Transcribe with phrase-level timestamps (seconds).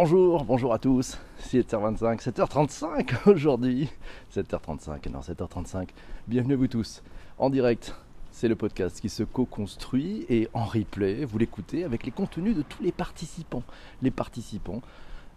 [0.00, 1.18] Bonjour, bonjour à tous.
[1.50, 3.90] 7h25, 7h35 aujourd'hui.
[4.32, 5.88] 7h35, non 7h35.
[6.28, 7.02] Bienvenue à vous tous.
[7.36, 7.96] En direct,
[8.30, 12.62] c'est le podcast qui se co-construit et en replay, vous l'écoutez avec les contenus de
[12.62, 13.64] tous les participants.
[14.00, 14.82] Les participants,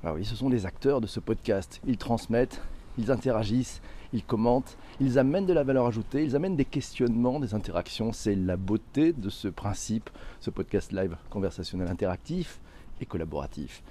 [0.04, 1.82] ah oui, ce sont les acteurs de ce podcast.
[1.88, 2.62] Ils transmettent,
[3.00, 3.82] ils interagissent,
[4.14, 8.14] ils commentent, ils amènent de la valeur ajoutée, ils amènent des questionnements, des interactions.
[8.14, 12.60] C'est la beauté de ce principe, ce podcast live conversationnel interactif
[13.00, 13.82] et collaboratif.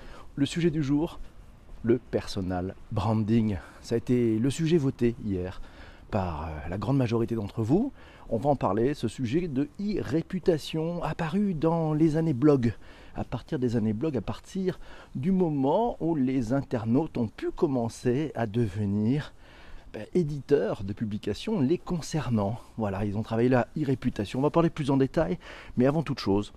[0.40, 1.20] Le sujet du jour,
[1.82, 3.58] le personal branding.
[3.82, 5.60] Ça a été le sujet voté hier
[6.10, 7.92] par euh, la grande majorité d'entre vous.
[8.30, 12.72] On va en parler, ce sujet de e-réputation apparu dans les années blog.
[13.14, 14.80] À partir des années blog, à partir
[15.14, 19.34] du moment où les internautes ont pu commencer à devenir
[19.92, 22.58] ben, éditeurs de publications les concernant.
[22.78, 24.38] Voilà, ils ont travaillé la e-réputation.
[24.38, 25.38] On va parler plus en détail,
[25.76, 26.54] mais avant toute chose,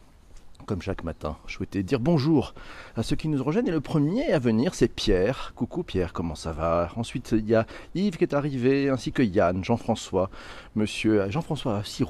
[0.66, 2.53] comme chaque matin, je souhaitais dire bonjour
[2.95, 3.67] à ceux qui nous rejoignent.
[3.67, 5.53] Et le premier à venir, c'est Pierre.
[5.55, 6.89] Coucou Pierre, comment ça va?
[6.95, 10.30] Ensuite, il y a Yves qui est arrivé, ainsi que Yann, Jean-François.
[10.75, 12.03] Monsieur Jean-François a aussi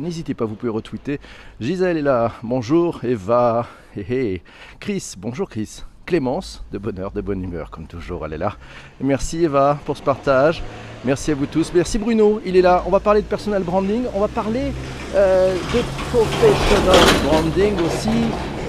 [0.00, 1.20] n'hésitez pas, vous pouvez retweeter.
[1.60, 3.04] Gisèle est là, bonjour.
[3.04, 4.42] Eva, hé
[4.80, 5.82] Chris, bonjour Chris.
[6.06, 8.56] Clémence, de bonheur, de bonne humeur, comme toujours, elle est là.
[9.00, 10.62] merci Eva pour ce partage.
[11.04, 11.72] Merci à vous tous.
[11.74, 12.84] Merci Bruno, il est là.
[12.86, 14.04] On va parler de personal branding.
[14.14, 14.72] On va parler
[15.16, 18.08] euh, de professional branding aussi,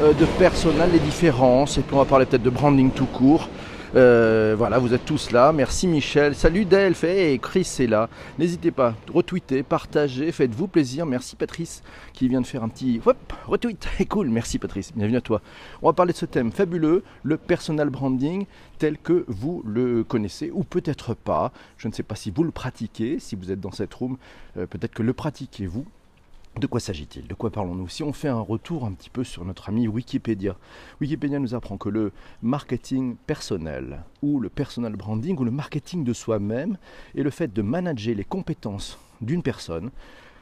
[0.01, 1.77] euh, de personnel, les différences.
[1.77, 3.47] Et puis on va parler peut-être de branding tout court.
[3.95, 5.53] Euh, voilà, vous êtes tous là.
[5.53, 6.35] Merci Michel.
[6.35, 8.09] Salut Delph et Chris est là.
[8.37, 11.05] N'hésitez pas, retweetez, partagez, faites-vous plaisir.
[11.05, 13.87] Merci Patrice qui vient de faire un petit hop, retweet.
[13.99, 14.91] Et cool, merci Patrice.
[14.93, 15.41] Bienvenue à toi.
[15.81, 18.45] On va parler de ce thème fabuleux, le personal branding
[18.77, 21.53] tel que vous le connaissez ou peut-être pas.
[21.77, 24.17] Je ne sais pas si vous le pratiquez, si vous êtes dans cette room,
[24.57, 25.85] euh, peut-être que le pratiquez-vous.
[26.59, 27.27] De quoi s'agit-il?
[27.27, 27.87] De quoi parlons-nous?
[27.87, 30.55] Si on fait un retour un petit peu sur notre ami Wikipédia,
[30.99, 36.13] Wikipédia nous apprend que le marketing personnel, ou le personal branding, ou le marketing de
[36.13, 36.77] soi-même,
[37.15, 39.91] est le fait de manager les compétences d'une personne,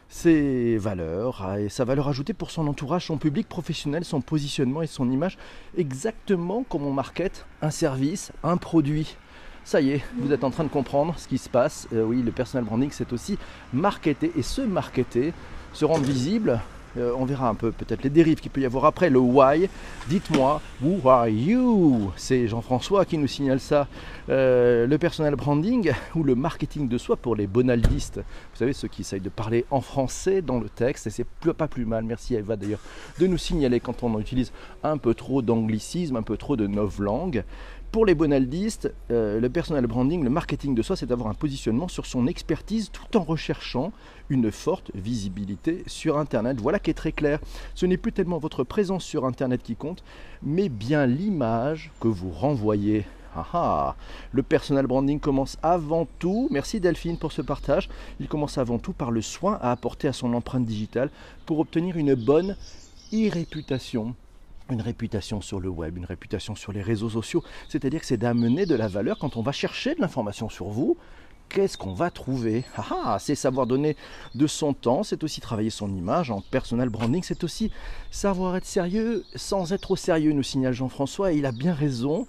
[0.07, 4.87] ses valeurs et sa valeur ajoutée pour son entourage, son public professionnel, son positionnement et
[4.87, 5.37] son image,
[5.77, 9.17] exactement comme on market un service, un produit.
[9.65, 11.87] Ça y est, vous êtes en train de comprendre ce qui se passe.
[11.91, 13.37] Euh, oui, le personal branding, c'est aussi
[13.73, 15.33] marketer et se marketer
[15.75, 16.59] se rendre visible.
[16.97, 19.09] Euh, on verra un peu peut-être les dérives qu'il peut y avoir après.
[19.09, 19.67] Le why,
[20.07, 22.11] dites-moi, who are you?
[22.15, 23.87] C'est Jean-François qui nous signale ça.
[24.29, 28.17] Euh, le personal branding ou le marketing de soi pour les bonaldistes?
[28.17, 31.27] Vous savez, ceux qui essayent de parler en français dans le texte, et c'est
[31.57, 32.79] pas plus mal, merci à Eva d'ailleurs,
[33.19, 36.65] de nous signaler quand on utilise un peu trop d'anglicisme, un peu trop de
[36.99, 37.43] langues
[37.95, 41.87] pour les bonaldistes, euh, le personal branding, le marketing de soi, c'est d'avoir un positionnement
[41.87, 43.93] sur son expertise tout en recherchant
[44.27, 46.59] une forte visibilité sur Internet.
[46.59, 47.39] Voilà qui est très clair.
[47.73, 50.03] Ce n'est plus tellement votre présence sur Internet qui compte,
[50.43, 53.05] mais bien l'image que vous renvoyez.
[53.33, 53.95] Ah, ah.
[54.33, 57.87] Le personal branding commence avant tout, merci Delphine pour ce partage,
[58.19, 61.11] il commence avant tout par le soin à apporter à son empreinte digitale
[61.45, 62.57] pour obtenir une bonne
[63.13, 64.15] e-réputation
[64.69, 67.43] une réputation sur le web, une réputation sur les réseaux sociaux.
[67.69, 70.97] C'est-à-dire que c'est d'amener de la valeur quand on va chercher de l'information sur vous.
[71.49, 72.65] Qu'est-ce qu'on va trouver?
[72.75, 73.95] Ah, ah, C'est savoir donner
[74.33, 77.71] de son temps, c'est aussi travailler son image en personal branding, c'est aussi
[78.09, 82.25] savoir être sérieux sans être trop sérieux, nous signale Jean-François, et il a bien raison.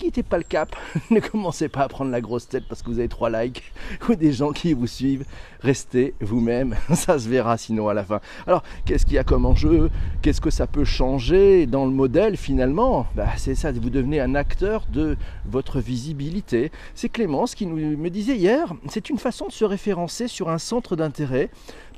[0.00, 0.74] Quittez pas le cap,
[1.10, 3.62] ne commencez pas à prendre la grosse tête parce que vous avez trois likes
[4.08, 5.26] ou des gens qui vous suivent.
[5.60, 8.20] Restez vous-même, ça se verra sinon à la fin.
[8.46, 9.90] Alors, qu'est-ce qu'il y a comme enjeu?
[10.22, 13.06] Qu'est-ce que ça peut changer dans le modèle finalement?
[13.14, 16.72] Bah, C'est ça, vous devenez un acteur de votre visibilité.
[16.94, 20.58] C'est Clémence qui nous, me disait hier, c'est une façon de se référencer sur un
[20.58, 21.50] centre d'intérêt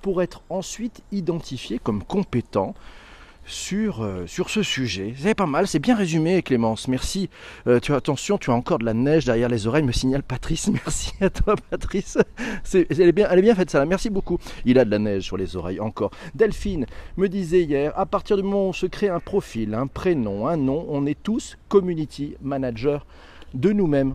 [0.03, 2.75] pour être ensuite identifié comme compétent
[3.44, 5.14] sur, euh, sur ce sujet.
[5.19, 7.28] C'est pas mal, c'est bien résumé Clémence, merci.
[7.66, 10.22] Euh, tu as, attention, tu as encore de la neige derrière les oreilles, me signale
[10.22, 10.69] Patrice.
[10.72, 12.19] Merci à toi Patrice.
[12.72, 14.38] elle, est bien, elle est bien faite ça, merci beaucoup.
[14.64, 16.10] Il a de la neige sur les oreilles encore.
[16.34, 16.86] Delphine
[17.16, 20.47] me disait hier, à partir du moment où on se crée un profil, un prénom,
[20.47, 23.06] un nom, on est tous community manager
[23.54, 24.15] de nous-mêmes.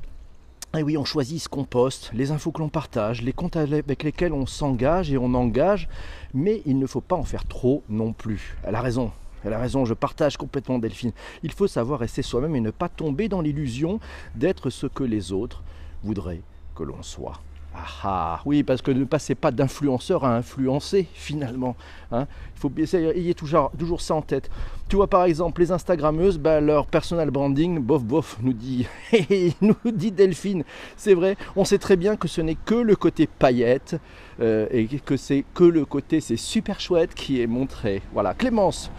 [0.75, 4.03] Et oui, on choisit ce qu'on poste, les infos que l'on partage, les comptes avec
[4.03, 5.87] lesquels on s'engage et on engage,
[6.33, 8.57] mais il ne faut pas en faire trop non plus.
[8.63, 9.11] Elle a raison,
[9.43, 11.13] elle a raison, je partage complètement Delphine.
[11.41, 13.99] Il faut savoir rester soi-même et ne pas tomber dans l'illusion
[14.35, 15.63] d'être ce que les autres
[16.03, 16.41] voudraient
[16.75, 17.41] que l'on soit.
[17.79, 21.75] Ah, ah oui, parce que ne passez pas d'influenceur à influencer finalement.
[22.11, 22.27] Hein.
[22.55, 24.49] Il faut ayez toujours, toujours ça en tête.
[24.89, 28.87] Tu vois par exemple les Instagrammeuses, bah, leur personal branding, bof bof, nous dit,
[29.61, 30.63] nous dit Delphine.
[30.95, 33.97] C'est vrai, on sait très bien que ce n'est que le côté paillette
[34.39, 38.01] euh, et que c'est que le côté c'est super chouette qui est montré.
[38.13, 38.89] Voilà, Clémence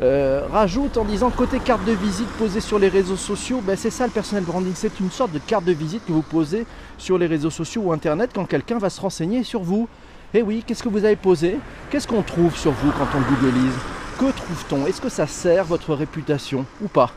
[0.00, 3.90] euh, rajoute en disant côté carte de visite posée sur les réseaux sociaux, ben c'est
[3.90, 6.66] ça le personal branding, c'est une sorte de carte de visite que vous posez
[6.98, 9.88] sur les réseaux sociaux ou internet quand quelqu'un va se renseigner sur vous.
[10.34, 11.58] Eh oui, qu'est-ce que vous avez posé?
[11.90, 13.74] Qu'est-ce qu'on trouve sur vous quand on googleise?
[14.18, 14.86] Que trouve-t-on?
[14.86, 17.10] Est-ce que ça sert votre réputation ou pas?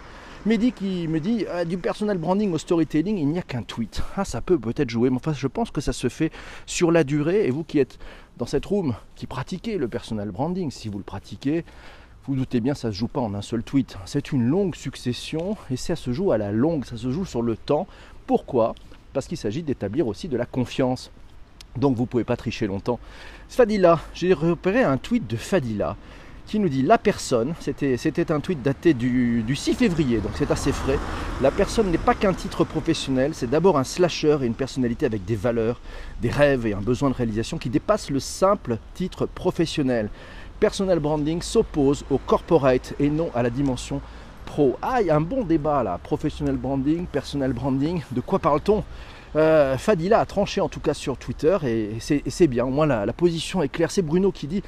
[0.46, 4.02] Mehdi qui me dit ah, du personal branding au storytelling, il n'y a qu'un tweet.
[4.18, 6.32] Ah, ça peut peut-être jouer, mais enfin, je pense que ça se fait
[6.66, 7.46] sur la durée.
[7.46, 8.00] Et vous qui êtes
[8.38, 11.64] dans cette room, qui pratiquez le personal branding, si vous le pratiquez,
[12.28, 13.98] vous doutez bien, ça ne se joue pas en un seul tweet.
[14.06, 17.42] C'est une longue succession et ça se joue à la longue, ça se joue sur
[17.42, 17.88] le temps.
[18.28, 18.76] Pourquoi?
[19.14, 21.12] Parce qu'il s'agit d'établir aussi de la confiance.
[21.78, 23.00] Donc vous ne pouvez pas tricher longtemps.
[23.50, 25.98] Fadila, j'ai repéré un tweet de Fadila
[26.46, 30.52] qui nous dit la personne, c'était un tweet daté du, du 6 février, donc c'est
[30.52, 31.00] assez frais.
[31.42, 35.24] La personne n'est pas qu'un titre professionnel, c'est d'abord un slasher et une personnalité avec
[35.24, 35.80] des valeurs,
[36.22, 40.10] des rêves et un besoin de réalisation qui dépasse le simple titre professionnel
[40.62, 44.00] personal branding s'oppose au corporate et non à la dimension
[44.46, 44.78] pro.
[44.82, 48.84] Ah, il y a un bon débat là, professional branding, personal branding, de quoi parle-t-on?
[49.36, 53.06] Euh, Fadila a tranché en tout cas sur Twitter et c'est bien, au moins la,
[53.08, 53.90] la position est claire.
[53.90, 54.62] C'est Bruno qui dit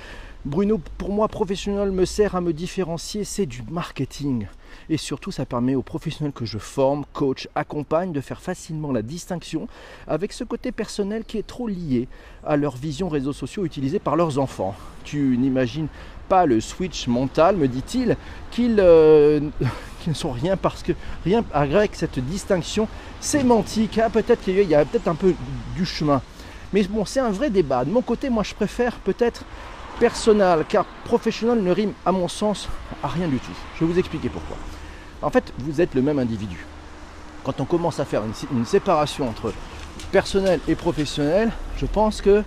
[0.46, 4.48] Bruno, pour moi, professionnel me sert à me différencier, c'est du marketing.
[4.90, 9.02] Et surtout, ça permet aux professionnels que je forme, coach, accompagne de faire facilement la
[9.02, 9.70] distinction
[10.06, 12.10] avec ce côté personnel qui est trop lié
[12.46, 14.76] à leur vision réseaux sociaux utilisés par leurs enfants.
[15.06, 15.88] Tu n'imagines
[16.28, 18.18] pas le switch mental, me dit-il,
[18.52, 19.40] qu'ils euh,
[20.08, 20.92] ne sont rien parce que
[21.24, 22.90] rien avec cette distinction
[23.22, 23.98] sémantique.
[23.98, 25.36] Ah, peut-être qu'il y a peut-être un peu
[25.74, 26.22] du chemin.
[26.74, 27.86] Mais bon, c'est un vrai débat.
[27.86, 29.46] De mon côté, moi, je préfère peut-être
[30.04, 32.68] personnel, car professionnel ne rime à mon sens
[33.02, 33.54] à rien du tout.
[33.76, 34.58] Je vais vous expliquer pourquoi.
[35.22, 36.66] En fait, vous êtes le même individu.
[37.46, 39.54] Quand on commence à faire une, séparation entre
[40.12, 42.44] personnel et professionnel, je pense que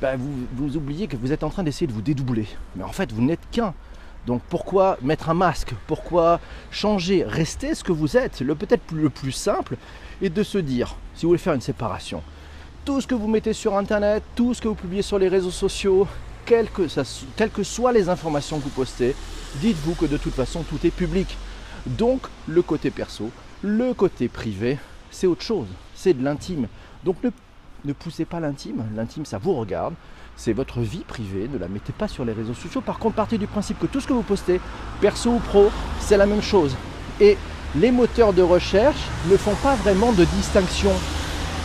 [0.00, 0.18] ben,
[0.56, 2.48] vous, oubliez que vous êtes en train d'essayer de vous dédoubler.
[2.74, 3.74] Mais en fait, vous n'êtes qu'un.
[4.26, 5.74] Donc pourquoi mettre un masque?
[5.86, 6.40] Pourquoi
[6.72, 8.40] changer Restez ce que vous êtes?
[8.40, 9.76] Le peut-être le plus simple
[10.20, 12.24] est de se dire, si vous voulez faire une séparation,
[12.84, 15.52] tout ce que vous mettez sur Internet, tout ce que vous publiez sur les réseaux
[15.52, 16.08] sociaux,
[16.48, 16.70] quelles
[17.50, 19.14] que, soient les informations que vous postez,
[19.56, 21.36] dites-vous que de toute façon tout est public.
[21.86, 23.30] Donc le côté perso,
[23.62, 24.78] le côté privé,
[25.10, 26.66] c'est autre chose, c'est de l'intime.
[27.04, 27.30] Donc ne,
[27.84, 29.92] ne poussez pas l'intime, l'intime ça vous regarde,
[30.36, 32.80] c'est votre vie privée, ne la mettez pas sur les réseaux sociaux.
[32.80, 34.58] Par contre, partez du principe que tout ce que vous postez,
[35.02, 35.70] perso ou pro,
[36.00, 36.74] c'est la même chose.
[37.20, 37.36] Et
[37.76, 40.92] les moteurs de recherche ne font pas vraiment de distinction.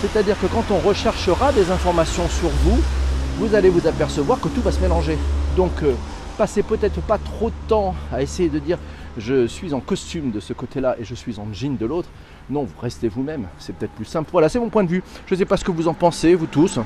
[0.01, 2.81] C'est-à-dire que quand on recherchera des informations sur vous,
[3.37, 5.17] vous allez vous apercevoir que tout va se mélanger.
[5.55, 5.93] Donc euh,
[6.37, 8.77] passez peut-être pas trop de temps à essayer de dire
[9.17, 12.09] je suis en costume de ce côté-là et je suis en jean de l'autre.
[12.49, 14.29] Non, vous restez vous-même, c'est peut-être plus simple.
[14.31, 15.03] Voilà, c'est mon point de vue.
[15.27, 16.79] Je ne sais pas ce que vous en pensez, vous tous.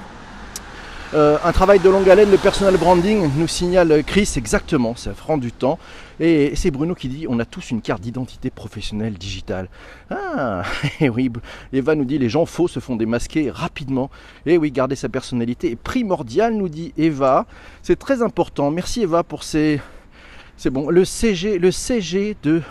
[1.13, 5.37] Euh, un travail de longue haleine, le personal branding, nous signale Chris exactement, ça prend
[5.37, 5.79] du temps.
[6.19, 9.69] Et c'est Bruno qui dit on a tous une carte d'identité professionnelle digitale.
[10.09, 10.63] Ah,
[10.99, 11.31] et oui,
[11.71, 14.09] Eva nous dit les gens faux se font démasquer rapidement.
[14.45, 17.45] Et oui, garder sa personnalité est primordial, nous dit Eva.
[17.83, 18.69] C'est très important.
[18.69, 19.79] Merci Eva pour ces.
[20.57, 20.89] C'est bon.
[20.89, 22.61] Le CG, le CG de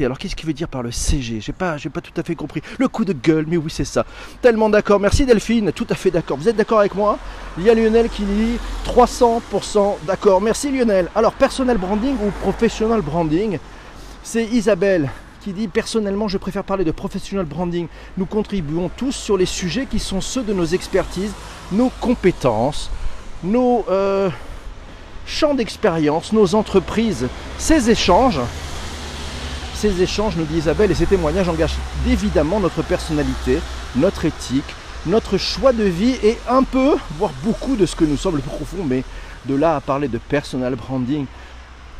[0.00, 2.34] Alors qu'est-ce qu'il veut dire par le CG J'ai pas, j'ai pas tout à fait
[2.34, 2.62] compris.
[2.78, 4.04] Le coup de gueule, mais oui c'est ça.
[4.40, 5.00] Tellement d'accord.
[5.00, 6.36] Merci Delphine, tout à fait d'accord.
[6.36, 7.18] Vous êtes d'accord avec moi?
[7.58, 10.40] Il y a Lionel qui dit 300% d'accord.
[10.40, 11.08] Merci Lionel.
[11.14, 13.58] Alors personnel branding ou professional branding?
[14.22, 15.10] C'est Isabelle
[15.42, 17.88] qui dit personnellement je préfère parler de professional branding.
[18.16, 21.32] Nous contribuons tous sur les sujets qui sont ceux de nos expertises,
[21.72, 22.90] nos compétences,
[23.42, 24.30] nos euh,
[25.26, 27.26] champs d'expérience, nos entreprises,
[27.58, 28.40] ces échanges
[29.76, 31.76] ces échanges, nous dit Isabelle, et ces témoignages engagent
[32.08, 33.58] évidemment notre personnalité,
[33.94, 34.64] notre éthique,
[35.04, 38.40] notre choix de vie et un peu, voire beaucoup de ce que nous sommes le
[38.40, 39.04] plus profond, mais
[39.44, 41.26] de là à parler de personal branding.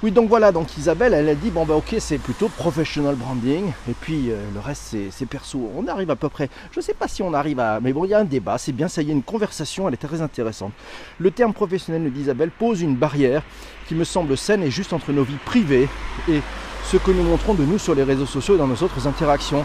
[0.02, 3.72] Oui, donc voilà, donc Isabelle, elle a dit, bon bah ok, c'est plutôt professional branding,
[3.88, 5.70] et puis euh, le reste c'est perso.
[5.76, 8.04] On arrive à peu près, je ne sais pas si on arrive à, mais bon,
[8.04, 10.22] il y a un débat, c'est bien, ça y est, une conversation, elle est très
[10.22, 10.72] intéressante.
[11.18, 13.42] Le terme professionnel, nous dit Isabelle, pose une barrière
[13.86, 15.88] qui me semble saine et juste entre nos vies privées
[16.28, 16.40] et
[16.86, 19.64] ce que nous montrons de nous sur les réseaux sociaux et dans nos autres interactions.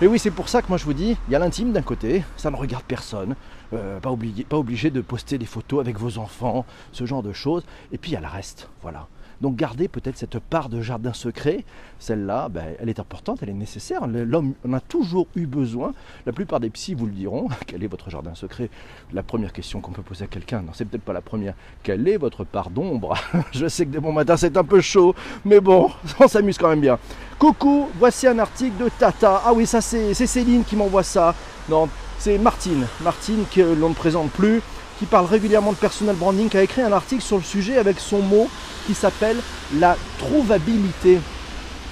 [0.00, 1.82] Et oui, c'est pour ça que moi je vous dis, il y a l'intime d'un
[1.82, 3.36] côté, ça ne regarde personne,
[3.74, 4.10] euh, pas,
[4.48, 7.62] pas obligé de poster des photos avec vos enfants, ce genre de choses,
[7.92, 9.06] et puis il y a le reste, voilà.
[9.42, 11.64] Donc gardez peut-être cette part de jardin secret,
[11.98, 14.06] celle-là, ben, elle est importante, elle est nécessaire.
[14.06, 15.94] L'homme en a toujours eu besoin.
[16.26, 17.48] La plupart des psys vous le diront.
[17.66, 18.70] Quel est votre jardin secret?
[19.12, 21.54] La première question qu'on peut poser à quelqu'un, non, c'est peut-être pas la première.
[21.82, 23.14] Quelle est votre part d'ombre?
[23.52, 25.12] Je sais que des bons matins c'est un peu chaud,
[25.44, 26.96] mais bon, on s'amuse quand même bien.
[27.36, 29.42] Coucou, voici un article de Tata.
[29.44, 31.34] Ah oui, ça c'est Céline qui m'envoie ça.
[31.68, 32.86] Non, c'est Martine.
[33.02, 34.62] Martine que l'on ne présente plus
[35.02, 38.20] qui parle régulièrement de personal branding, a écrit un article sur le sujet avec son
[38.20, 38.48] mot
[38.86, 39.36] qui s'appelle
[39.80, 41.18] la trouvabilité.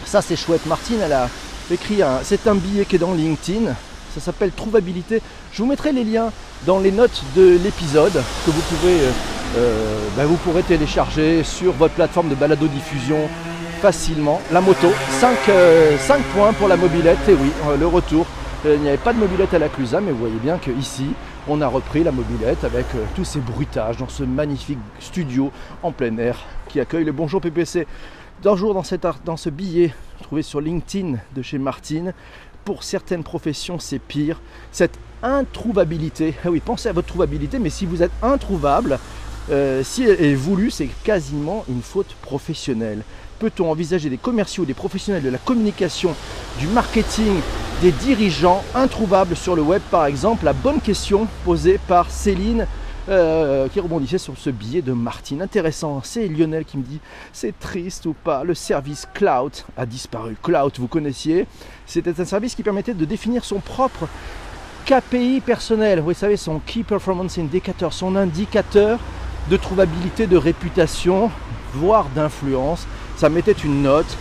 [0.05, 0.65] Ça c'est chouette.
[0.67, 1.29] Martine, elle a
[1.73, 3.75] écrit un, c'est un billet qui est dans LinkedIn.
[4.15, 5.21] Ça s'appelle trouvabilité.
[5.53, 6.31] Je vous mettrai les liens
[6.67, 9.11] dans les notes de l'épisode que vous pouvez, euh,
[9.57, 13.29] euh, ben, vous pourrez télécharger sur votre plateforme de balado diffusion
[13.83, 14.41] facilement.
[14.53, 14.87] La moto,
[15.19, 15.97] 5, euh,
[16.33, 17.29] points pour la mobilette.
[17.29, 18.25] Et oui, le retour.
[18.65, 21.07] il n'y avait pas de mobilette à la Clusa, mais vous voyez bien qu'ici,
[21.51, 25.51] on a repris la mobilette avec tous ces bruitages dans ce magnifique studio
[25.83, 26.39] en plein air
[26.69, 27.89] qui accueille le Bonjour PPC.
[28.45, 29.93] D'un jour dans ce billet
[30.23, 32.15] trouvé sur LinkedIn de chez Martine,
[32.65, 34.41] pour certaines professions c'est pire.
[34.71, 39.01] Cette introuvabilité, ah oui, pensez à votre trouvabilité, mais si vous êtes introuvable,
[39.51, 43.03] euh, si elle est voulue, c'est quasiment une faute professionnelle.
[43.41, 46.15] Peut-on envisager des commerciaux, des professionnels de la communication,
[46.59, 47.41] du marketing,
[47.81, 52.67] des dirigeants introuvables sur le web par exemple La bonne question posée par Céline
[53.09, 55.41] euh, qui rebondissait sur ce billet de Martine.
[55.41, 57.01] Intéressant, c'est Lionel qui me dit
[57.33, 60.37] c'est triste ou pas, le service Cloud a disparu.
[60.43, 61.47] Cloud, vous connaissiez,
[61.87, 64.07] c'était un service qui permettait de définir son propre
[64.85, 68.99] KPI personnel, vous savez, son Key Performance Indicator, son indicateur
[69.49, 71.31] de trouvabilité, de réputation,
[71.75, 72.87] voire d'influence.
[73.21, 74.17] Ça mettait une note.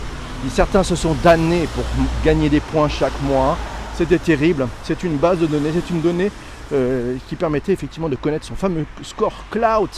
[0.50, 1.84] Certains se sont damnés pour
[2.22, 3.56] gagner des points chaque mois.
[3.94, 4.68] C'était terrible.
[4.82, 6.30] C'est une base de données, c'est une donnée
[6.74, 9.88] euh, qui permettait effectivement de connaître son fameux score cloud.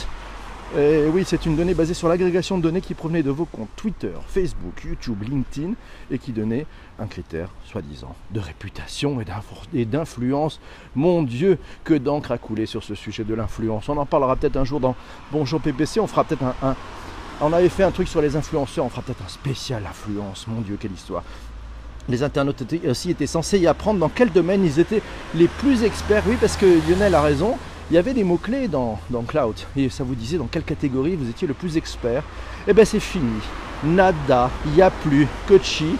[0.77, 3.67] Et oui, c'est une donnée basée sur l'agrégation de données qui provenait de vos comptes
[3.75, 5.73] Twitter, Facebook, YouTube, LinkedIn
[6.09, 6.65] et qui donnait
[6.97, 9.19] un critère soi-disant de réputation
[9.73, 10.61] et d'influence.
[10.95, 13.89] Mon Dieu, que d'encre a coulé sur ce sujet de l'influence.
[13.89, 14.95] On en parlera peut-être un jour dans
[15.33, 15.99] Bonjour PPC.
[15.99, 16.75] On fera peut-être un,
[17.45, 18.85] On avait fait un truc sur les influenceurs.
[18.85, 20.47] On fera peut-être un spécial influence.
[20.47, 21.23] Mon Dieu, quelle histoire
[22.09, 25.01] les internautes aussi étaient censés y apprendre dans quel domaine ils étaient
[25.35, 26.23] les plus experts.
[26.27, 27.55] Oui, parce que Lionel a raison,
[27.89, 29.55] il y avait des mots-clés dans, Cloud.
[29.77, 32.23] Et ça vous disait dans quelle catégorie vous étiez le plus expert.
[32.67, 33.39] Eh bien c'est fini.
[33.85, 35.29] Nada, il n'y a plus.
[35.47, 35.95] Coachy.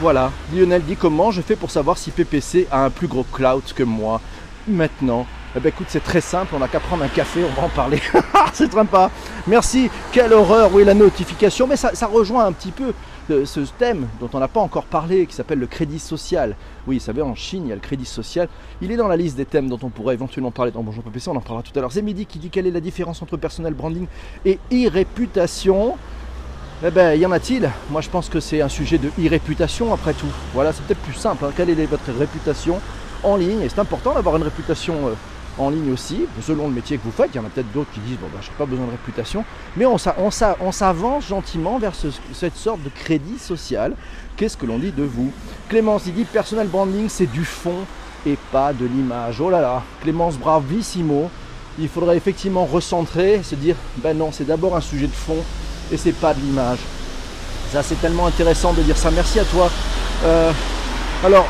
[0.00, 0.32] Voilà.
[0.52, 3.84] Lionel dit comment je fais pour savoir si PPC a un plus gros cloud que
[3.84, 4.20] moi.
[4.66, 5.26] Maintenant?
[5.56, 7.70] Eh bien écoute, c'est très simple, on n'a qu'à prendre un café, on va en
[7.70, 7.98] parler.
[8.52, 9.10] c'est sympa.
[9.46, 9.88] Merci.
[10.12, 11.66] Quelle horreur, oui, la notification.
[11.66, 12.92] Mais ça, ça rejoint un petit peu
[13.28, 16.56] ce thème dont on n'a pas encore parlé, qui s'appelle le crédit social.
[16.86, 18.48] Oui, vous savez, en Chine, il y a le crédit social.
[18.82, 21.30] Il est dans la liste des thèmes dont on pourrait éventuellement parler dans Bonjour PPC,
[21.30, 21.90] on en parlera tout à l'heure.
[21.92, 24.06] C'est Midi qui dit quelle est la différence entre personnel branding
[24.44, 25.96] et e-réputation.
[26.84, 27.70] Eh bien, y en a-t-il?
[27.88, 30.26] Moi, je pense que c'est un sujet de e-réputation après tout.
[30.52, 31.46] Voilà, c'est peut-être plus simple.
[31.46, 31.52] Hein.
[31.56, 32.78] Quelle est votre réputation
[33.22, 33.62] en ligne?
[33.62, 35.14] Et c'est important d'avoir une réputation euh,
[35.58, 37.30] en ligne aussi, selon le métier que vous faites.
[37.32, 38.90] Il y en a peut-être d'autres qui disent bon, ben, je n'ai pas besoin de
[38.90, 39.44] réputation.
[39.76, 41.92] Mais on, s'avance gentiment vers
[42.32, 43.94] cette sorte de crédit social.
[44.36, 45.32] Qu'est-ce que l'on dit de vous?
[45.68, 47.84] Clémence, il dit personnel branding, c'est du fond
[48.26, 49.40] et pas de l'image.
[49.40, 51.30] Oh là là, Clémence bravissimo.
[51.78, 55.36] Il faudrait effectivement recentrer, se dire ben non, c'est d'abord un sujet de fond
[55.92, 56.78] et c'est pas de l'image.
[57.72, 59.10] Ça, c'est tellement intéressant de dire ça.
[59.10, 59.70] Merci à toi.
[60.24, 60.52] Euh,
[61.24, 61.46] alors,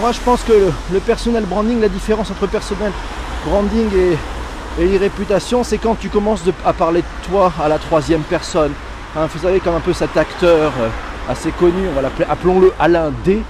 [0.00, 2.92] moi je pense que le, le personnel branding, la différence entre personnel
[3.46, 3.88] branding
[4.78, 8.72] et, et réputation, c'est quand tu commences à parler de toi à la troisième personne.
[9.16, 10.88] Hein, vous savez, comme un peu cet acteur euh,
[11.28, 11.86] assez connu,
[12.28, 13.42] appelons-le Alain D,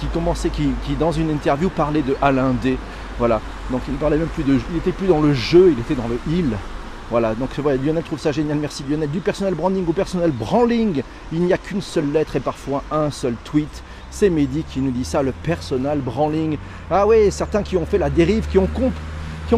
[0.00, 2.76] qui, commençait, qui, dans une interview parlait de Alain D.
[3.18, 3.40] Voilà.
[3.70, 4.58] Donc il parlait même plus de.
[4.70, 6.50] Il était plus dans le jeu, il était dans le il.
[7.10, 9.10] Voilà, donc Lionel trouve ça génial, merci Lionel.
[9.10, 13.10] Du personnel branding au personnel branding, il n'y a qu'une seule lettre et parfois un
[13.10, 13.82] seul tweet.
[14.10, 16.56] C'est Mehdi qui nous dit ça, le personal branding.
[16.90, 18.68] Ah oui, certains qui ont fait la dérive, qui ont,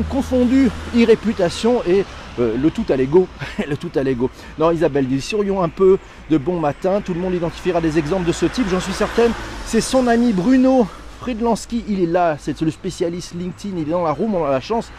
[0.08, 2.04] confondu e-réputation et
[2.38, 3.26] euh, le tout à l'ego.
[3.68, 4.30] le tout à l'ego.
[4.58, 5.98] Non, Isabelle dit Serions un peu
[6.30, 7.00] de bon matin.
[7.00, 9.32] Tout le monde identifiera des exemples de ce type, j'en suis certaine.
[9.66, 10.86] C'est son ami Bruno
[11.20, 14.50] Friedlansky, il est là, c'est le spécialiste LinkedIn, il est dans la room, on a
[14.50, 14.90] la chance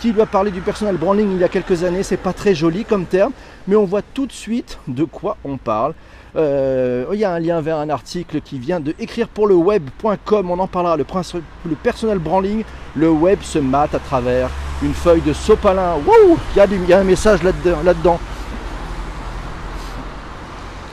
[0.00, 2.02] qui lui a parlé du personal branding il y a quelques années.
[2.02, 3.32] C'est pas très joli comme terme,
[3.66, 5.94] mais on voit tout de suite de quoi on parle.
[6.36, 9.54] Euh, il y a un lien vers un article qui vient de écrire pour le
[9.54, 10.50] web.com.
[10.50, 10.96] On en parlera.
[10.96, 11.04] Le,
[11.68, 12.62] le personnel branding,
[12.94, 14.50] le web se mate à travers
[14.82, 15.94] une feuille de sopalin.
[16.54, 17.78] il, y a il y a un message là-dedans.
[17.84, 17.94] Là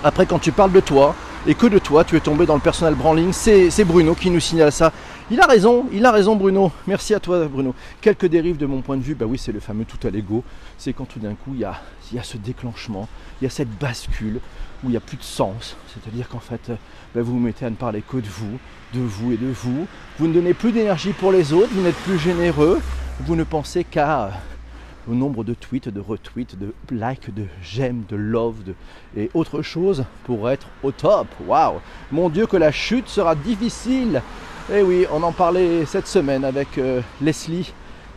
[0.03, 1.13] Après, quand tu parles de toi
[1.45, 4.39] et que de toi, tu es tombé dans le personnel branding, c'est Bruno qui nous
[4.39, 4.93] signale ça.
[5.31, 6.71] Il a raison, il a raison Bruno.
[6.85, 7.73] Merci à toi Bruno.
[8.01, 10.43] Quelques dérives de mon point de vue, bah oui c'est le fameux tout à l'ego.
[10.77, 11.79] C'est quand tout d'un coup il y, a,
[12.11, 13.07] il y a ce déclenchement,
[13.39, 14.41] il y a cette bascule
[14.83, 15.77] où il n'y a plus de sens.
[15.87, 16.71] C'est-à-dire qu'en fait
[17.15, 18.59] bah, vous vous mettez à ne parler que de vous,
[18.93, 19.87] de vous et de vous.
[20.19, 22.81] Vous ne donnez plus d'énergie pour les autres, vous n'êtes plus généreux,
[23.21, 24.31] vous ne pensez qu'à
[25.09, 28.55] au nombre de tweets, de retweets, de likes, de j'aime, de love
[29.17, 31.27] et autre chose pour être au top.
[31.45, 31.79] Waouh
[32.11, 34.21] Mon Dieu que la chute sera difficile
[34.71, 37.73] et eh oui, on en parlait cette semaine avec euh, Leslie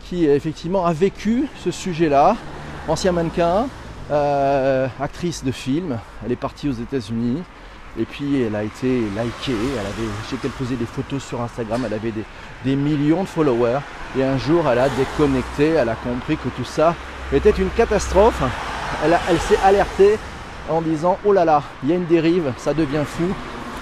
[0.09, 2.37] qui effectivement a vécu ce sujet-là,
[2.87, 3.67] ancien mannequin,
[4.13, 7.43] euh, actrice de film, elle est partie aux États-Unis.
[7.99, 11.83] Et puis elle a été likée, elle avait, je qu'elle faisait des photos sur Instagram,
[11.87, 12.13] elle avait
[12.65, 13.81] des, millions de followers.
[14.17, 16.95] Et un jour elle a déconnecté, elle a compris que tout ça
[17.33, 18.41] était une catastrophe,
[19.05, 20.17] elle s'est alertée
[20.69, 23.35] en disant oh là là, il y a une dérive, ça devient fou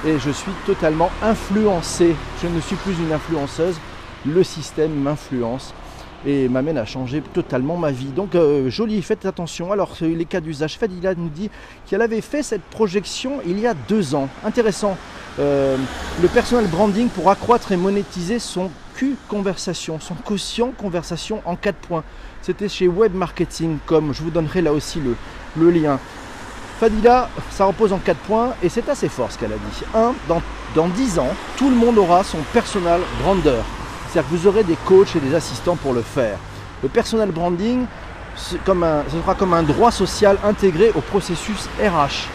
[0.06, 3.76] et je suis totalement influencé, je ne suis plus une influenceuse,
[4.26, 5.74] le système m'influence
[6.26, 8.06] et m'amène à changer totalement ma vie.
[8.06, 9.72] Donc euh, joli, faites attention.
[9.72, 11.50] Alors les cas d'usage, Fadila nous dit
[11.86, 14.28] qu'elle avait fait cette projection il y a deux ans.
[14.44, 14.96] Intéressant.
[15.38, 15.76] Euh,
[16.22, 21.78] le personal branding pour accroître et monétiser son Q conversation, son quotient conversation en quatre
[21.78, 22.04] points.
[22.42, 25.00] C'était chez Web Marketing, comme je vous donnerai là aussi
[25.56, 25.98] le lien.
[26.78, 29.84] Fadila, ça repose en quatre points et c'est assez fort ce qu'elle a dit.
[29.94, 30.42] Un, dans,
[30.74, 33.60] dans 10 ans, tout le monde aura son personal brander.
[34.08, 36.38] C'est-à-dire que vous aurez des coachs et des assistants pour le faire.
[36.82, 37.86] Le personal branding
[38.36, 42.28] ce sera comme un droit social intégré au processus RH.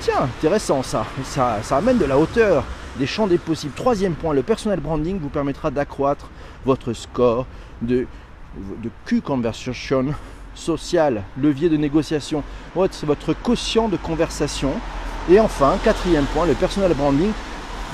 [0.00, 1.06] Tiens, intéressant ça.
[1.24, 1.58] ça.
[1.62, 2.64] Ça amène de la hauteur,
[2.98, 3.72] des champs des possibles.
[3.74, 6.28] Troisième point, le personal branding vous permettra d'accroître
[6.64, 7.46] votre score
[7.82, 8.06] de,
[8.82, 10.06] de Q-conversation
[10.56, 12.42] social, levier de négociation,
[12.74, 14.72] votre, votre quotient de conversation.
[15.30, 17.30] Et enfin, quatrième point, le personal branding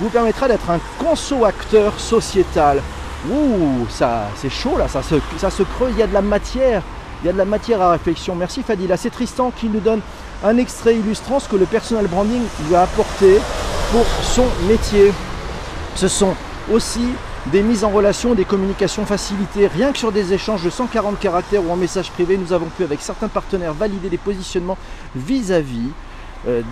[0.00, 2.82] vous permettra d'être un conso-acteur sociétal.
[3.30, 6.22] Ouh, ça, c'est chaud là, ça se, ça se creuse, il y a de la
[6.22, 6.82] matière,
[7.22, 8.34] il y a de la matière à réflexion.
[8.34, 8.96] Merci Fadila.
[8.96, 10.00] C'est Tristan qui nous donne
[10.44, 13.38] un extrait illustrant ce que le personal branding lui a apporté
[13.92, 15.12] pour son métier.
[15.94, 16.34] Ce sont
[16.72, 17.02] aussi
[17.46, 19.66] des mises en relation, des communications facilitées.
[19.66, 22.84] Rien que sur des échanges de 140 caractères ou en message privé, nous avons pu
[22.84, 24.78] avec certains partenaires valider des positionnements
[25.16, 25.90] vis-à-vis
[26.46, 26.62] euh,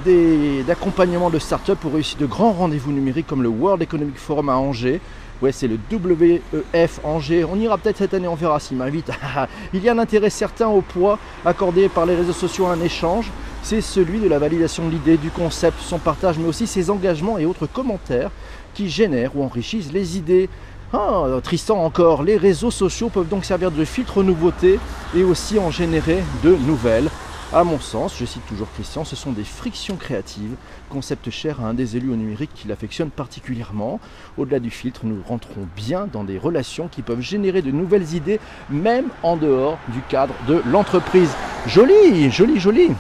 [0.67, 4.57] d'accompagnement de start-up pour réussir de grands rendez-vous numériques comme le World Economic Forum à
[4.57, 5.01] Angers,
[5.43, 7.45] Ouais, c'est le WEF Angers.
[7.45, 9.11] On ira peut-être cette année, on verra s'il m'invite.
[9.73, 12.81] Il y a un intérêt certain au poids accordé par les réseaux sociaux à un
[12.83, 13.31] échange.
[13.63, 17.39] C'est celui de la validation de l'idée, du concept, son partage, mais aussi ses engagements
[17.39, 18.31] et autres commentaires
[18.75, 20.49] qui génèrent ou enrichissent les idées.
[20.93, 24.81] Ah, Tristan encore, les réseaux sociaux peuvent donc servir de filtre aux nouveautés
[25.15, 27.09] et aussi en générer de nouvelles.
[27.53, 30.55] À mon sens, je cite toujours Christian, ce sont des frictions créatives,
[30.89, 33.99] concept cher à un des élus au numérique qui l'affectionne particulièrement.
[34.39, 38.39] Au-delà du filtre, nous rentrons bien dans des relations qui peuvent générer de nouvelles idées,
[38.71, 41.31] même en dehors du cadre de l'entreprise.
[41.67, 42.91] Joli, joli, joli.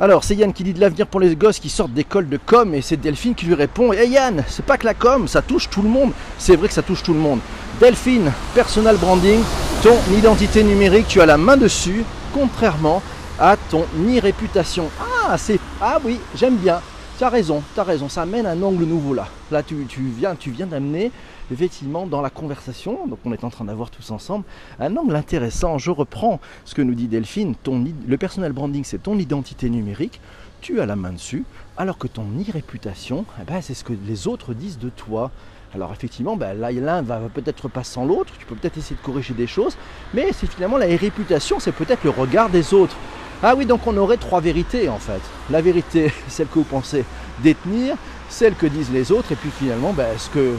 [0.00, 2.74] Alors, c'est Yann qui dit de l'avenir pour les gosses qui sortent d'école de com
[2.74, 5.70] et c'est Delphine qui lui répond Eh Yann, c'est pas que la com, ça touche
[5.70, 6.10] tout le monde.
[6.36, 7.38] C'est vrai que ça touche tout le monde.
[7.78, 9.40] Delphine, personal branding,
[9.84, 13.02] ton identité numérique, tu as la main dessus contrairement
[13.38, 14.90] à ton e-réputation.
[15.00, 16.80] Ah, c'est ah oui, j'aime bien.
[17.16, 19.28] Tu raison, tu raison, ça amène un angle nouveau là.
[19.52, 19.86] Là, tu,
[20.18, 21.12] viens, tu viens d'amener
[21.52, 24.44] effectivement dans la conversation, donc on est en train d'avoir tous ensemble,
[24.78, 25.78] un angle intéressant.
[25.78, 30.20] Je reprends ce que nous dit Delphine, ton, le personal branding, c'est ton identité numérique,
[30.60, 31.44] tu as la main dessus,
[31.76, 35.30] alors que ton eh ben, c'est ce que les autres disent de toi.
[35.74, 39.34] Alors effectivement, ben, l'un va peut-être pas sans l'autre, tu peux peut-être essayer de corriger
[39.34, 39.76] des choses,
[40.14, 42.96] mais c'est finalement la réputation, c'est peut-être le regard des autres.
[43.42, 45.20] Ah oui, donc on aurait trois vérités en fait.
[45.50, 47.04] La vérité, celle que vous pensez
[47.42, 47.96] détenir,
[48.28, 50.54] celle que disent les autres, et puis finalement, ben, ce, que,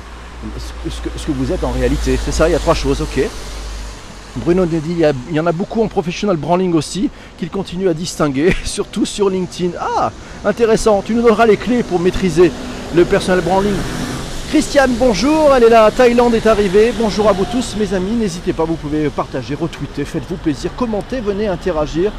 [0.58, 2.18] ce, que, vous êtes en réalité.
[2.24, 3.22] C'est ça, il y a trois choses, ok.
[4.38, 4.98] Bruno nous dit
[5.30, 9.30] il y, en a beaucoup en professional branding aussi qu'il continue à distinguer, surtout sur
[9.30, 9.72] LinkedIn.
[9.80, 10.12] Ah,
[10.44, 12.52] intéressant, tu nous donneras les clés pour maîtriser
[12.94, 13.74] le personal branding
[14.50, 16.94] Christiane, bonjour, elle est là, Thaïlande est arrivée.
[16.98, 18.12] Bonjour à vous tous, mes amis.
[18.12, 22.12] N'hésitez pas, vous pouvez partager, retweeter, faites-vous plaisir, commentez, venez interagir.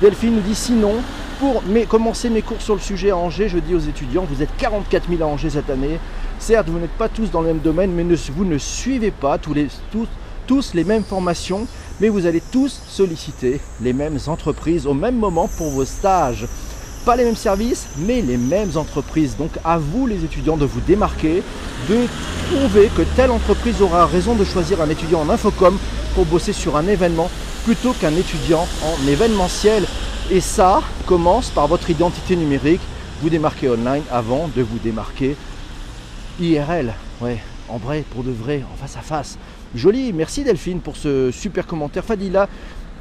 [0.00, 0.94] Delphine nous dit sinon,
[1.38, 4.48] pour commencer mes cours sur le sujet à Angers, je dis aux étudiants, vous êtes
[4.56, 6.00] 44 000 à Angers cette année.
[6.38, 9.54] Certes, vous n'êtes pas tous dans le même domaine, mais vous ne suivez pas tous
[9.54, 11.66] les, mêmes formations,
[12.00, 16.46] mais vous allez tous solliciter les mêmes entreprises au même moment pour vos stages
[17.06, 19.36] pas les mêmes services, mais les mêmes entreprises.
[19.36, 21.40] Donc à vous les étudiants de vous démarquer,
[21.88, 21.98] de
[22.50, 25.78] trouver que telle entreprise aura raison de choisir un étudiant en infocom
[26.16, 27.30] pour bosser sur un événement
[27.64, 29.84] plutôt qu'un étudiant en événementiel.
[30.32, 32.80] Et ça commence par votre identité numérique.
[33.22, 35.36] Vous démarquez online avant de vous démarquer
[36.40, 36.92] IRL.
[37.20, 39.38] Ouais, en vrai, pour de vrai, en face à face.
[39.74, 42.04] Joli, merci Delphine pour ce super commentaire.
[42.04, 42.48] Fadila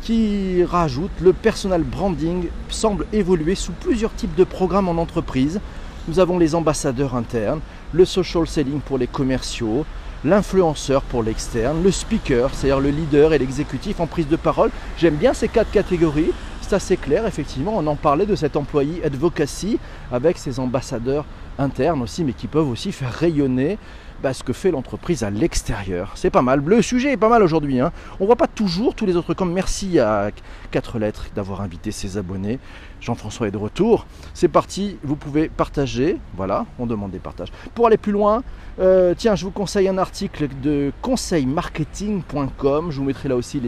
[0.01, 5.59] qui rajoute le personal branding semble évoluer sous plusieurs types de programmes en entreprise.
[6.07, 7.59] Nous avons les ambassadeurs internes,
[7.91, 9.85] le social selling pour les commerciaux,
[10.23, 14.69] l'influenceur pour l'externe, le speaker, c'est-à-dire le leader et l'exécutif en prise de parole.
[14.97, 16.31] J'aime bien ces quatre catégories.
[16.61, 17.73] C'est assez clair, effectivement.
[17.75, 19.79] On en parlait de cet employé advocacy
[20.11, 21.25] avec ses ambassadeurs
[21.57, 23.77] internes aussi, mais qui peuvent aussi faire rayonner
[24.23, 26.13] bah, ce que fait l'entreprise à l'extérieur.
[26.15, 26.63] C'est pas mal.
[26.65, 27.79] Le sujet est pas mal aujourd'hui.
[27.79, 27.91] Hein.
[28.19, 30.31] On voit pas toujours tous les autres comme merci à
[30.71, 32.59] 4 lettres d'avoir invité ses abonnés.
[33.01, 34.07] Jean-François est de retour.
[34.33, 36.17] C'est parti, vous pouvez partager.
[36.35, 37.49] Voilà, on demande des partages.
[37.75, 38.41] Pour aller plus loin,
[38.79, 42.91] euh, tiens, je vous conseille un article de conseilmarketing.com.
[42.91, 43.61] Je vous mettrai là aussi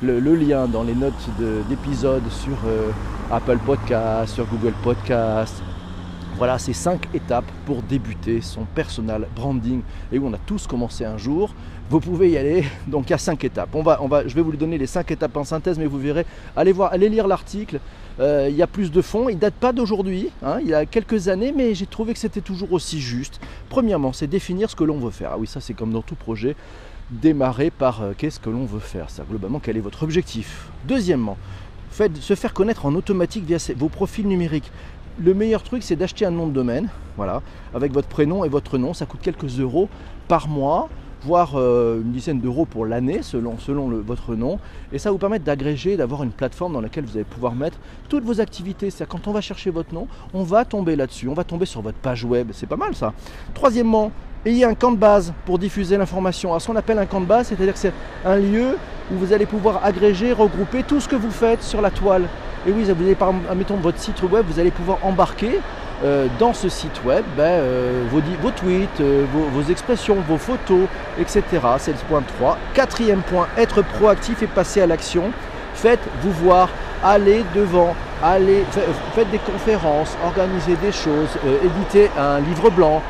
[0.00, 1.28] le, lien dans les notes
[1.68, 2.90] d'épisode sur euh,
[3.30, 5.62] Apple Podcast, sur Google Podcast,
[6.42, 9.80] voilà, ces cinq étapes pour débuter son personal branding.
[10.10, 11.54] Et où on a tous commencé un jour.
[11.88, 12.64] Vous pouvez y aller.
[12.88, 13.68] Donc il y a cinq étapes.
[13.76, 16.26] On va, je vais vous donner les cinq étapes en synthèse, mais vous verrez.
[16.56, 17.78] Allez voir, allez lire l'article.
[18.18, 19.28] Euh, il y a plus de fond.
[19.28, 20.30] Il date pas d'aujourd'hui.
[20.42, 23.40] Hein, il y a quelques années, mais j'ai trouvé que c'était toujours aussi juste.
[23.68, 25.30] Premièrement, c'est définir ce que l'on veut faire.
[25.34, 26.56] Ah oui, ça c'est comme dans tout projet.
[27.12, 29.10] Démarrer par euh, qu'est-ce que l'on veut faire?
[29.10, 30.70] Ça, globalement, quel est votre objectif?
[30.88, 31.36] Deuxièmement,
[31.92, 34.72] Faites, se faire connaître en automatique via vos profils numériques
[35.18, 37.42] le meilleur truc, c'est d'acheter un nom de domaine, voilà,
[37.74, 38.94] avec votre prénom et votre nom.
[38.94, 39.88] Ça coûte quelques euros
[40.28, 40.88] par mois,
[41.24, 43.56] voire euh, une dizaine d'euros pour l'année selon,
[44.04, 44.58] votre nom.
[44.92, 48.24] Et ça vous permet d'agréger, d'avoir une plateforme dans laquelle vous allez pouvoir mettre toutes
[48.24, 48.90] vos activités.
[48.90, 51.82] C'est-à-dire quand on va chercher votre nom, on va tomber là-dessus, on va tomber sur
[51.82, 52.50] votre page web.
[52.52, 53.12] C'est pas mal ça.
[53.54, 54.10] Troisièmement,
[54.44, 56.50] ayez un camp de base pour diffuser l'information.
[56.50, 57.94] Alors ce qu'on appelle un camp de base, c'est-à-dire que c'est
[58.24, 58.76] un lieu
[59.12, 62.28] où vous allez pouvoir agréger, regrouper tout ce que vous faites sur la toile.
[62.66, 65.60] Et oui, vous allez, par, mettons votre site web, vous allez pouvoir embarquer
[66.04, 70.86] euh, dans ce site web ben, euh, vos, tweets, euh, vos, expressions, vos photos,
[71.18, 71.42] etc.
[71.78, 72.58] C'est le point 3.
[72.74, 75.32] Quatrième point, être proactif et passer à l'action.
[75.74, 76.68] Faites-vous voir,
[77.02, 78.64] allez devant, allez,
[79.14, 81.30] faites des conférences, organisez des choses,
[81.64, 83.02] éditez un livre blanc,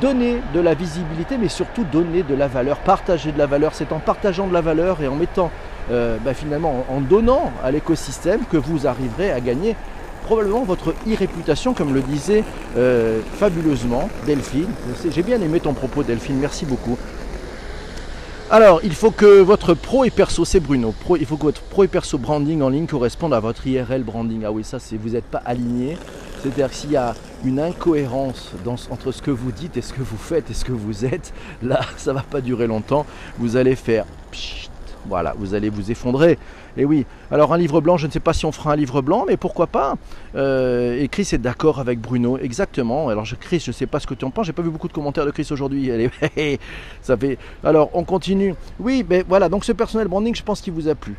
[0.00, 3.72] donnez de la visibilité, mais surtout donnez de la valeur, partagez de la valeur.
[3.74, 5.50] C'est en partageant de la valeur et en mettant
[5.90, 9.76] euh, bah, finalement en donnant à l'écosystème que vous arriverez à gagner
[10.24, 12.44] probablement votre e-réputation, comme le disait
[12.76, 14.68] euh, fabuleusement Delphine.
[15.10, 16.98] J'ai bien aimé ton propos Delphine, merci beaucoup.
[18.50, 21.62] Alors, il faut que votre pro et perso, c'est Bruno, pro, il faut que votre
[21.62, 24.44] pro et perso branding en ligne corresponde à votre IRL branding.
[24.46, 25.96] Ah oui, ça, c'est vous n'êtes pas aligné.
[26.42, 28.52] C'est-à-dire s'il y a une incohérence
[28.90, 31.32] entre ce que vous dites et ce que vous faites et ce que vous êtes,
[31.62, 33.06] là, ça va pas durer longtemps.
[33.38, 34.04] Vous allez faire
[35.08, 36.38] voilà, vous allez vous effondrer.
[36.76, 39.02] Et oui, alors un livre blanc, je ne sais pas si on fera un livre
[39.02, 39.96] blanc, mais pourquoi pas
[40.34, 43.08] euh, Et Chris est d'accord avec Bruno, exactement.
[43.08, 44.88] Alors Chris, je ne sais pas ce que tu en penses, j'ai pas vu beaucoup
[44.88, 45.90] de commentaires de Chris aujourd'hui.
[47.02, 47.38] ça fait.
[47.64, 48.54] Alors on continue.
[48.78, 51.16] Oui, mais voilà, donc ce personnel branding, je pense qu'il vous a plu.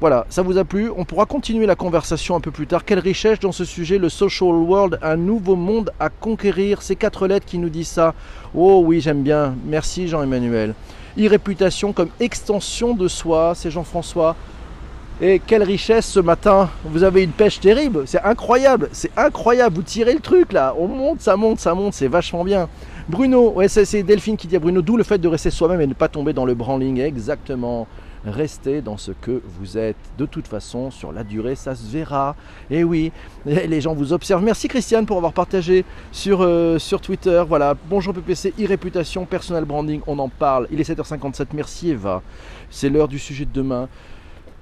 [0.00, 2.86] Voilà, ça vous a plu On pourra continuer la conversation un peu plus tard.
[2.86, 6.80] Quelle richesse dans ce sujet, le social world, un nouveau monde à conquérir.
[6.80, 8.14] Ces quatre lettres qui nous disent ça.
[8.54, 9.54] Oh oui, j'aime bien.
[9.66, 10.74] Merci Jean-Emmanuel
[11.18, 14.36] e-réputation comme extension de soi, c'est Jean-François.
[15.22, 19.82] Et quelle richesse ce matin, vous avez une pêche terrible, c'est incroyable, c'est incroyable, vous
[19.82, 22.70] tirez le truc là, on monte, ça monte, ça monte, c'est vachement bien.
[23.06, 25.92] Bruno, c'est Delphine qui dit à Bruno, d'où le fait de rester soi-même et ne
[25.92, 27.86] pas tomber dans le branding, exactement.
[28.24, 29.96] Restez dans ce que vous êtes.
[30.18, 32.36] De toute façon, sur la durée, ça se verra.
[32.70, 33.12] Et oui,
[33.46, 34.44] les gens vous observent.
[34.44, 37.42] Merci Christiane pour avoir partagé sur, euh, Twitter.
[37.48, 40.66] Voilà, bonjour PPC, e-réputation, personal branding, on en parle.
[40.70, 41.46] Il est 7h57.
[41.54, 42.22] Merci Eva.
[42.68, 43.88] C'est l'heure du sujet de demain.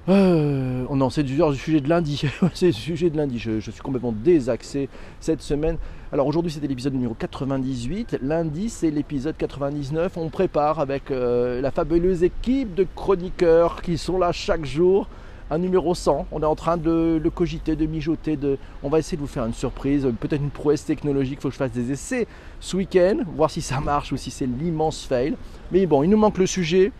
[0.09, 2.23] Euh, non, c'est du, sujet de lundi.
[2.53, 3.37] c'est le sujet de lundi.
[3.37, 5.77] Je, suis complètement désaxé cette semaine.
[6.11, 8.17] Alors aujourd'hui, c'était l'épisode numéro 98.
[8.21, 10.17] Lundi, c'est l'épisode 99.
[10.17, 15.07] On prépare avec euh, la fabuleuse équipe de chroniqueurs qui sont là chaque jour.
[15.51, 16.27] Un numéro 100.
[16.31, 18.37] On est en train de le cogiter, de mijoter.
[18.83, 21.39] On va essayer de vous faire une surprise, peut-être une prouesse technologique.
[21.39, 22.27] Il faut que je fasse des essais
[22.59, 25.35] ce week-end, voir si ça marche ou si c'est l'immense fail.
[25.71, 26.91] Mais bon, il nous manque le sujet.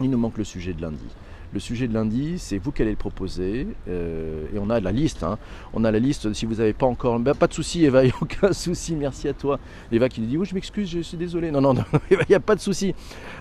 [0.00, 1.06] Il nous manque le sujet de lundi.
[1.52, 3.66] Le sujet de lundi, c'est vous qui allez le proposer.
[3.88, 5.24] Euh, et on a la liste.
[5.24, 5.36] Hein.
[5.74, 6.32] On a la liste.
[6.32, 7.18] Si vous n'avez pas encore.
[7.18, 8.94] Ben, pas de souci, Eva, il n'y a aucun souci.
[8.94, 9.58] Merci à toi.
[9.90, 11.50] Eva qui dit Oui, je m'excuse, je suis désolé.
[11.50, 12.94] Non, non, non, il n'y a pas de souci.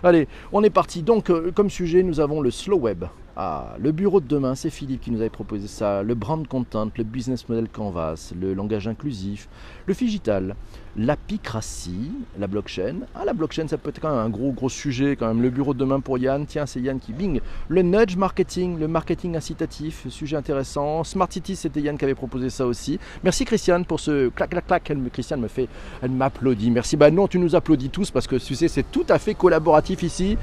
[0.04, 1.04] Allez, on est parti.
[1.04, 3.06] Donc, euh, comme sujet, nous avons le slow web.
[3.42, 6.04] Ah, le bureau de demain, c'est Philippe qui nous avait proposé ça.
[6.04, 9.48] Le brand content, le business model canvas, le langage inclusif,
[9.86, 10.58] le digital,
[10.98, 12.96] l'apicratie, la blockchain.
[13.16, 15.42] Ah, la blockchain, ça peut être quand même un gros, gros sujet, quand même.
[15.42, 16.46] Le bureau de demain pour Yann.
[16.46, 17.40] Tiens, c'est Yann qui bing.
[17.70, 21.06] Le nudge marketing, le marketing incitatif, sujet intéressant.
[21.06, 23.00] Smart City, c'était Yann qui avait proposé ça aussi.
[23.24, 24.90] Merci Christiane pour ce clac, clac, clac.
[24.90, 25.70] Elle, Christiane me fait,
[26.02, 26.72] elle m'applaudit.
[26.72, 26.98] Merci.
[26.98, 30.04] Bah non, tu nous applaudis tous parce que tu sais, c'est tout à fait collaboratif
[30.04, 30.38] ici.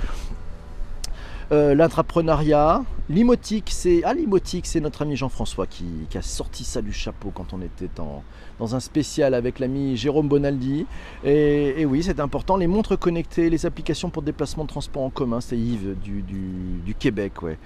[1.52, 4.14] Euh, l'entrepreneuriat, Limotique, c'est ah,
[4.64, 8.24] c'est notre ami Jean-François qui, a sorti ça du chapeau quand on était en,
[8.58, 10.86] dans un spécial avec l'ami Jérôme Bonaldi.
[11.24, 12.56] Et, oui, c'est important.
[12.56, 16.94] Les montres connectées, les applications pour déplacement de transport en commun, c'est Yves du, du,
[16.98, 17.58] Québec, ouais.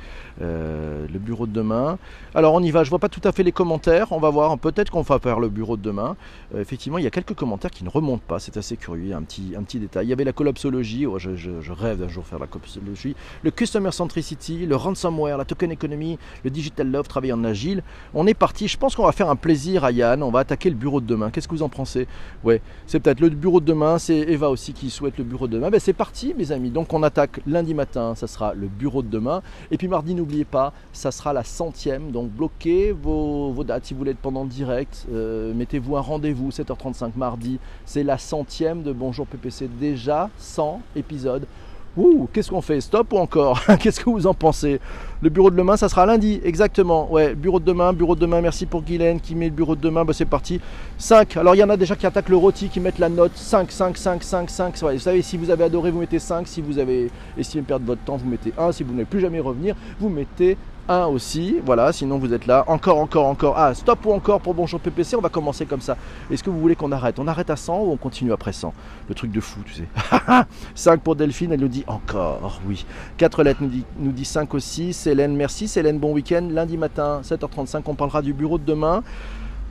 [0.42, 1.98] Euh, le bureau de demain.
[2.34, 4.58] Alors on y va, je vois pas tout à fait les commentaires, on va voir,
[4.58, 6.16] peut-être qu'on va faire le bureau de demain.
[6.54, 9.22] Euh, effectivement, il y a quelques commentaires qui ne remontent pas, c'est assez curieux, un
[9.22, 10.06] petit, un petit détail.
[10.06, 13.50] Il y avait la collapsologie, oh, je, je, rêve d'un jour faire la collapsologie, le
[13.70, 17.84] customer centricity, le ransomware, la token economy, le digital love, travailler en agile.
[18.14, 20.70] On est parti, je pense qu'on va faire un plaisir à Yann, on va attaquer
[20.70, 21.30] le bureau de demain.
[21.30, 22.08] Qu'est-ce que vous en pensez?
[22.42, 25.52] Ouais, c'est peut-être le bureau de demain, c'est Eva aussi qui souhaite le bureau de
[25.52, 25.70] demain.
[25.70, 29.08] Ben, c'est parti mes amis, donc on attaque lundi matin, ça sera le bureau de
[29.08, 29.40] demain.
[29.70, 33.98] Et puis mardi, n'oubliez pas, ça sera la centième, donc bloquez vos, dates si vous
[33.98, 35.06] voulez être pendant direct.
[35.12, 41.46] Euh, mettez-vous un rendez-vous, 7h35 mardi, c'est la centième de Bonjour PPC, déjà 100 épisodes.
[41.96, 42.80] Ouh, qu'est-ce qu'on fait?
[42.80, 43.60] Stop ou encore?
[43.80, 44.80] Qu'est-ce que vous en pensez?
[45.22, 47.10] Le bureau de demain, ça sera lundi, exactement.
[47.10, 48.40] Ouais, bureau de demain, bureau de demain.
[48.40, 50.04] Merci pour Guylaine qui met le bureau de demain.
[50.04, 50.60] Bah, c'est parti.
[50.98, 51.36] 5.
[51.36, 53.72] Alors, il y en a déjà qui attaquent le rôti, qui mettent la note 5,
[53.72, 54.78] 5, 5, 5, 5.
[54.78, 56.46] vous savez, si vous avez adoré, vous mettez 5.
[56.46, 58.70] Si vous avez estimé perdre votre temps, vous mettez 1.
[58.70, 60.56] Si vous n'allez plus jamais revenir, vous mettez
[60.90, 61.56] aussi.
[61.64, 62.64] Voilà, sinon vous êtes là.
[62.66, 63.54] Encore, encore, encore.
[63.56, 65.16] Ah, stop ou encore pour Bonjour PPC.
[65.16, 65.96] On va commencer comme ça.
[66.30, 67.18] Est-ce que vous voulez qu'on arrête?
[67.18, 68.74] On arrête à 100 ou on continue après 100
[69.08, 69.88] Le truc de fou, tu sais.
[70.74, 72.84] 5 pour Delphine, elle nous dit encore, oui.
[73.18, 74.92] 4 lettres nous dit, nous dit 5 aussi.
[74.92, 75.68] Célène, merci.
[75.68, 76.48] Célène, bon week-end.
[76.50, 79.02] Lundi matin, 7h35, on parlera du bureau de demain.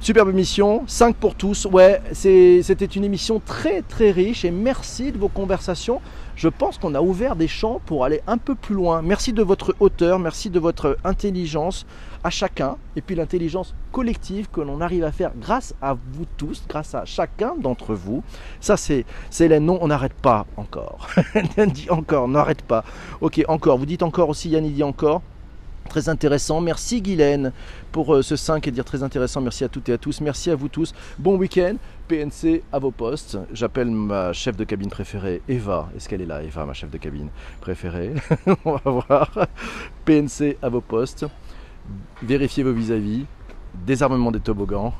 [0.01, 1.65] Superbe émission, 5 pour tous.
[1.65, 5.99] Ouais, c'était une émission très très riche et merci de vos conversations
[6.39, 9.01] je pense qu'on a ouvert des champs pour aller un peu plus loin.
[9.01, 11.85] Merci de votre hauteur, merci de votre intelligence
[12.23, 16.63] à chacun, et puis l'intelligence collective que l'on arrive à faire grâce à vous tous,
[16.69, 18.23] grâce à chacun d'entre vous.
[18.61, 19.05] Ça, c'est
[19.37, 19.65] Hélène.
[19.65, 21.09] Non, on n'arrête pas encore.
[21.73, 22.85] Dit encore, n'arrête pas.
[23.19, 23.77] Ok, encore.
[23.77, 25.21] Vous dites encore aussi, Yann, dit encore.
[25.89, 26.61] Très intéressant.
[26.61, 27.51] Merci Guylaine
[27.91, 29.41] pour euh, ce 5 et dire très intéressant.
[29.41, 30.21] Merci à toutes et à tous.
[30.21, 30.93] Merci à vous tous.
[31.17, 31.75] Bon week-end.
[32.07, 33.39] PNC à vos postes.
[33.51, 35.89] J'appelle ma chef de cabine préférée, Eva.
[35.95, 38.13] Est-ce qu'elle est là, Eva, ma chef de cabine préférée?
[38.65, 39.47] On va voir.
[40.05, 41.25] PNC à vos postes.
[42.21, 43.25] Vérifiez vos vis-à-vis.
[43.73, 44.93] Désarmement des toboggans.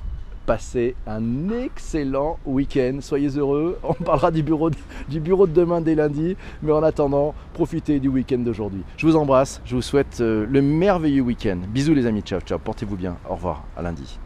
[0.50, 2.98] Passez un excellent week-end.
[3.02, 3.78] Soyez heureux.
[3.84, 4.76] On parlera du bureau, de,
[5.08, 6.36] du bureau de demain dès lundi.
[6.64, 8.82] Mais en attendant, profitez du week-end d'aujourd'hui.
[8.98, 9.62] Je vous embrasse.
[9.64, 11.60] Je vous souhaite euh, le merveilleux week-end.
[11.68, 12.24] Bisous les amis.
[12.24, 12.58] Ciao, ciao.
[12.58, 13.18] Portez-vous bien.
[13.30, 13.64] Au revoir.
[13.78, 14.18] À lundi.